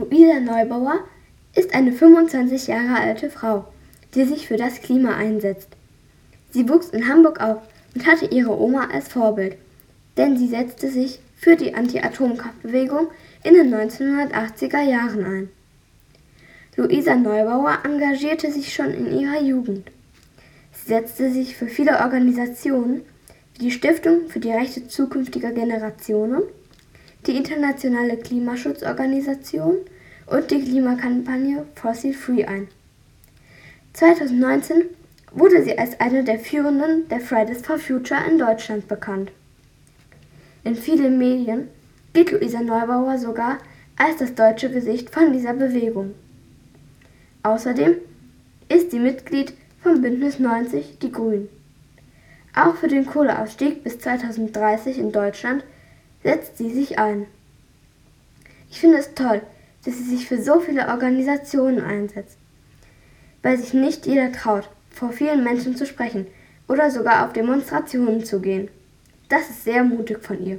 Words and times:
Luisa 0.00 0.40
Neubauer 0.40 1.00
ist 1.54 1.74
eine 1.74 1.92
25 1.92 2.68
Jahre 2.68 3.02
alte 3.02 3.28
Frau, 3.28 3.66
die 4.14 4.24
sich 4.24 4.48
für 4.48 4.56
das 4.56 4.80
Klima 4.80 5.14
einsetzt. 5.14 5.68
Sie 6.52 6.70
wuchs 6.70 6.88
in 6.88 7.06
Hamburg 7.06 7.38
auf 7.42 7.58
und 7.94 8.06
hatte 8.06 8.24
ihre 8.24 8.58
Oma 8.58 8.88
als 8.90 9.08
Vorbild, 9.08 9.58
denn 10.16 10.38
sie 10.38 10.48
setzte 10.48 10.88
sich 10.88 11.20
für 11.36 11.54
die 11.54 11.74
Anti-Atomkraftbewegung 11.74 13.08
in 13.44 13.52
den 13.52 13.74
1980er 13.74 14.80
Jahren 14.80 15.24
ein. 15.26 15.48
Luisa 16.76 17.14
Neubauer 17.14 17.80
engagierte 17.84 18.50
sich 18.50 18.72
schon 18.72 18.94
in 18.94 19.20
ihrer 19.20 19.42
Jugend. 19.42 19.90
Sie 20.72 20.88
setzte 20.88 21.30
sich 21.30 21.56
für 21.56 21.68
viele 21.68 22.00
Organisationen 22.00 23.02
wie 23.54 23.64
die 23.64 23.70
Stiftung 23.70 24.28
für 24.28 24.40
die 24.40 24.50
Rechte 24.50 24.88
zukünftiger 24.88 25.52
Generationen, 25.52 26.40
die 27.26 27.36
Internationale 27.36 28.16
Klimaschutzorganisation 28.16 29.76
und 30.26 30.50
die 30.50 30.62
Klimakampagne 30.62 31.66
Fossil 31.74 32.14
Free 32.14 32.44
ein. 32.44 32.68
2019 33.92 34.84
wurde 35.32 35.62
sie 35.62 35.78
als 35.78 35.98
eine 36.00 36.24
der 36.24 36.38
führenden 36.38 37.08
der 37.08 37.20
Fridays 37.20 37.62
for 37.62 37.78
Future 37.78 38.20
in 38.28 38.38
Deutschland 38.38 38.88
bekannt. 38.88 39.32
In 40.64 40.76
vielen 40.76 41.18
Medien 41.18 41.68
gilt 42.12 42.32
Luisa 42.32 42.60
Neubauer 42.60 43.18
sogar 43.18 43.58
als 43.96 44.16
das 44.18 44.34
deutsche 44.34 44.70
Gesicht 44.70 45.10
von 45.10 45.32
dieser 45.32 45.54
Bewegung. 45.54 46.14
Außerdem 47.42 47.96
ist 48.68 48.90
sie 48.90 48.98
Mitglied 48.98 49.54
vom 49.82 50.00
Bündnis 50.00 50.38
90 50.38 50.98
Die 50.98 51.12
Grünen. 51.12 51.48
Auch 52.54 52.76
für 52.76 52.88
den 52.88 53.06
Kohleausstieg 53.06 53.84
bis 53.84 53.98
2030 53.98 54.98
in 54.98 55.12
Deutschland 55.12 55.64
setzt 56.22 56.58
sie 56.58 56.70
sich 56.70 56.98
ein. 56.98 57.26
Ich 58.70 58.80
finde 58.80 58.98
es 58.98 59.14
toll, 59.14 59.42
dass 59.84 59.96
sie 59.96 60.04
sich 60.04 60.28
für 60.28 60.42
so 60.42 60.60
viele 60.60 60.88
Organisationen 60.88 61.80
einsetzt, 61.80 62.38
weil 63.42 63.58
sich 63.58 63.74
nicht 63.74 64.06
jeder 64.06 64.32
traut, 64.32 64.68
vor 64.90 65.12
vielen 65.12 65.42
Menschen 65.44 65.76
zu 65.76 65.86
sprechen 65.86 66.26
oder 66.68 66.90
sogar 66.90 67.26
auf 67.26 67.32
Demonstrationen 67.32 68.24
zu 68.24 68.40
gehen. 68.40 68.68
Das 69.28 69.48
ist 69.50 69.64
sehr 69.64 69.84
mutig 69.84 70.22
von 70.22 70.44
ihr. 70.44 70.58